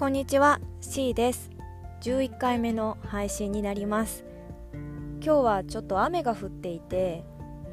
[0.00, 1.50] こんにちは C です。
[2.00, 4.24] 11回目の配信になります。
[4.72, 7.22] 今日はちょっと雨が降っていて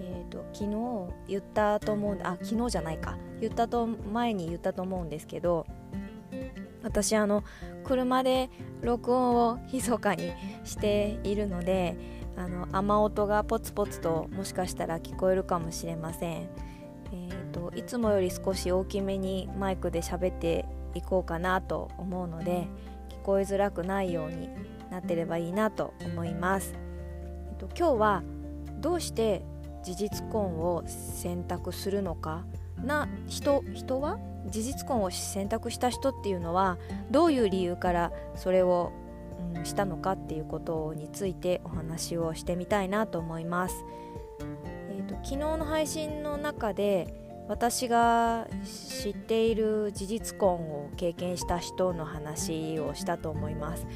[0.00, 3.18] えーと、昨日言ったと思うんあ昨日じゃないか。
[3.42, 5.66] 言ったと前に言ったと思うんですけど
[6.82, 7.44] 私あの
[7.84, 8.48] 車で
[8.80, 10.32] 録音を密かに
[10.64, 11.94] しているので
[12.38, 16.48] あの雨音がポツポツともしかしたら聞こえるかもしれません、
[17.12, 22.66] えーといつもより少し大きめにマイクで喋っていこうかなと思うので
[23.08, 24.48] 聞こえづらくないように
[24.90, 26.74] なってればいいなと思います。
[27.50, 28.22] えっと、今日は
[28.80, 29.44] どうして
[29.82, 32.44] 事実婚を選択するのか
[32.82, 33.08] な？
[33.26, 34.18] 人人は？
[34.46, 36.78] 事実婚を選択した人っていうのは
[37.10, 38.92] どういう理由からそれを、
[39.56, 43.84] うん、したのかっていうことについてお話をしてみたいなと思います。
[44.90, 48.48] えーと昨日の配信の中で私が
[49.00, 53.86] 知っている事実婚を経験した人の話をしたと思います。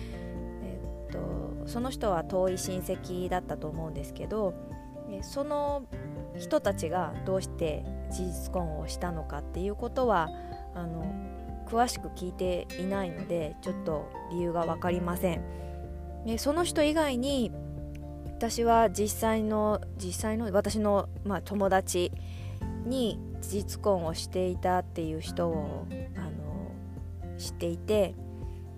[0.62, 0.78] え
[1.09, 4.55] っと、その人は遠い親戚だったと思うんですけど
[5.23, 5.84] その
[6.36, 10.28] 人たちがどうして事実婚をしたのかっていうことは
[10.75, 11.05] あの
[11.67, 15.42] 詳しく聞いていないのでちょっと理由が分かりません。
[16.27, 17.53] でその人以外に
[18.27, 22.12] 私は実際の実際の私の、まあ、友達
[22.84, 25.86] に事実婚をしていたっていう人を
[26.17, 26.72] あの
[27.39, 28.14] 知っていて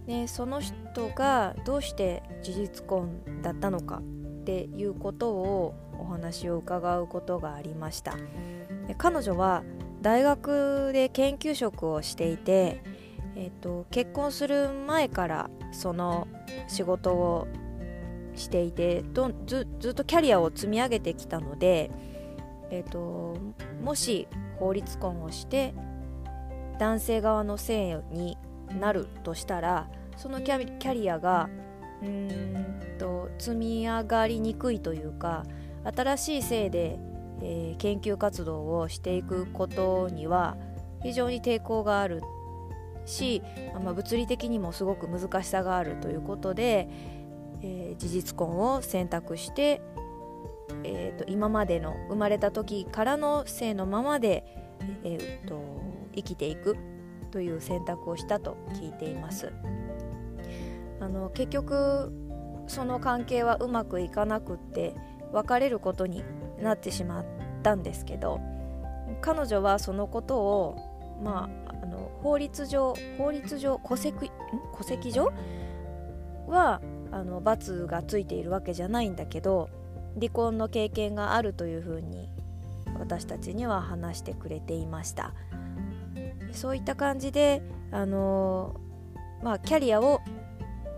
[0.07, 0.75] でその人
[1.15, 4.03] がどうして事実婚だったのか
[4.41, 8.17] っていうことをお話を伺うことがありました。
[8.89, 9.63] で彼女は
[10.03, 12.83] 大学で研究職をしていて、
[13.37, 16.27] えーと、結婚する前からその
[16.69, 17.47] 仕事を
[18.35, 21.91] していてどずずっとキャリアを積み上げてきたので、
[22.71, 23.37] えーと
[23.83, 24.29] もし
[24.61, 25.75] 法律婚をして
[26.79, 28.39] 男性側のせいに
[28.79, 31.49] なるとしたらそのキャリアが
[32.03, 35.45] うーんと積み上がりにくいというか
[35.85, 36.99] 新しい性で、
[37.43, 40.57] えー、研究活動をしていくことには
[41.03, 42.23] 非常に抵抗がある
[43.07, 43.43] し、
[43.83, 46.89] ま、物理的にもすごく難しさがあるということで、
[47.63, 49.81] えー、事実婚を選択して
[50.85, 54.45] えーと、今までの生まれた時からの性のままで、
[55.05, 55.61] えーと、
[56.15, 56.77] 生きていく
[57.31, 59.53] という選択をしたと聞いています。
[61.01, 62.13] あの結局
[62.67, 64.95] その関係はうまくいかなくって
[65.33, 66.23] 別れることに
[66.61, 67.25] なってしまっ
[67.63, 68.39] たんですけど
[69.23, 70.77] 彼女はそのことを
[71.23, 74.31] まああの法律上法律上戸籍
[74.77, 75.33] 戸籍上？
[76.47, 76.81] は
[77.13, 79.71] あの罰がついているわけじゃないんだけど
[80.15, 82.29] 離婚の経験があるというふうに
[82.99, 85.33] 私たちには話してくれていました。
[86.53, 87.63] そういった感じで
[87.93, 88.75] あの
[89.43, 90.21] まあキャリアを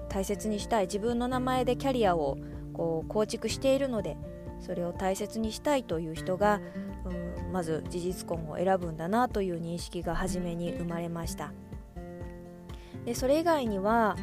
[0.09, 2.39] 大切にしたい自分の名前でキャリアを
[2.73, 4.17] こう構築しているので
[4.61, 6.61] それを大切にしたいという人が、
[7.05, 11.53] うん、まず事実婚を選ぶんだなという認識が初めに生まれました。
[13.05, 14.17] でそれ以外には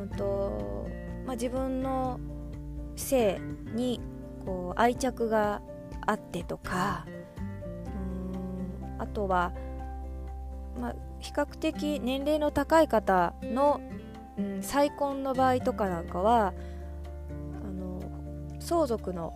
[0.00, 0.88] うんと、
[1.24, 2.18] まあ、自分の
[2.96, 3.40] 性
[3.74, 4.00] に
[4.44, 5.62] こう愛着が
[6.06, 9.52] あってとかうんあとは、
[10.80, 13.80] まあ、比較的年齢の高い方の、
[14.38, 16.52] うん、再婚の場合とかなんかは
[17.62, 18.00] あの
[18.60, 19.34] 相続の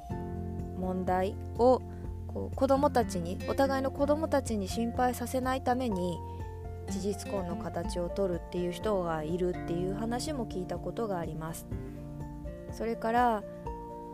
[0.78, 1.80] 問題を
[2.28, 6.18] こう子供たちにお互いの子供たちに心配させないために
[6.90, 11.66] 事実婚の形を取るっていう人がいるっていう話も聞いたことがあります。
[12.76, 13.42] それから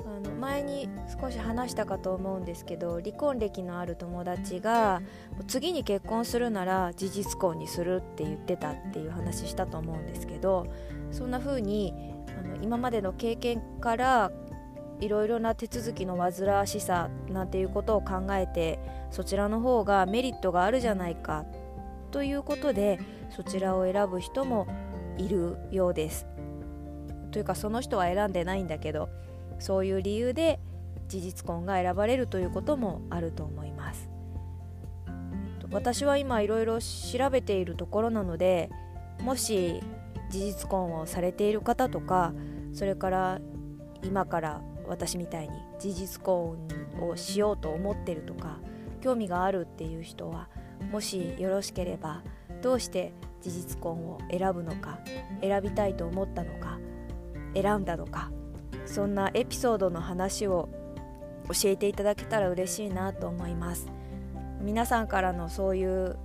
[0.04, 0.88] あの前に
[1.20, 5.02] 少し話したかと思うんですけど離婚歴のある友達が
[5.48, 10.66] 次に結婚するなら事実婚にするって言ってたっていう話したと思うんですけど
[11.10, 11.92] そんな風に
[12.38, 14.30] あの今までの経験から
[15.00, 18.78] いろいろな手続きの煩わしさなんていうことを考えて
[19.10, 21.44] そちらの方がメリットがあるじゃないか
[22.12, 23.00] ということで
[23.30, 24.68] そちらを選ぶ人も
[25.18, 26.26] いるようです。
[27.32, 29.08] というかその人は選んでないんだけど
[29.58, 30.60] そういう理由で
[31.08, 34.08] 事実婚が選ばれるということもあると思います。
[35.72, 38.70] 私は今いろいろ調べているところなので
[39.22, 39.80] もし
[40.28, 42.34] 事実婚をされている方とか
[42.74, 43.40] それから
[44.02, 46.58] 今から私みたいに事実婚
[47.00, 48.58] をしようと思ってるとか
[49.00, 50.48] 興味があるっていう人は
[50.90, 52.22] もしよろしければ
[52.60, 54.98] どうして事実婚を選ぶのか
[55.40, 56.78] 選びたいと思ったのか
[57.54, 58.30] 選んだのか
[58.86, 60.68] そんなエピソードの話を
[61.48, 63.86] 教えていただけたら嬉しいなと思います。
[64.60, 66.16] 皆さんからのそういう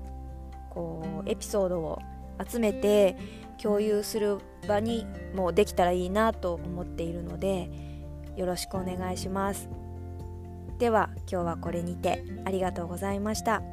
[0.70, 2.00] こうエピソードを
[2.48, 3.18] 集めて
[3.62, 4.38] 共有する
[4.68, 7.70] 場にもできたらいいなと思っているので
[8.36, 9.70] よろしくお願いします。
[10.78, 13.64] では今日はこれにてありがとうございました。